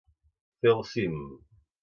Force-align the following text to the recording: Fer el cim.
Fer 0.63 0.71
el 0.77 0.81
cim. 0.93 1.21